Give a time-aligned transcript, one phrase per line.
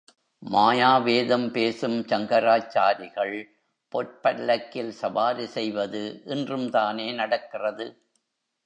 [0.43, 3.35] மாயாவேதம் பேசும் சங்கராச்சாரிகள்,
[3.93, 6.03] பொற்பல்லக்கில் சவாரி செய்வது
[6.25, 7.87] இன்றும் தானே நடக்கிறது!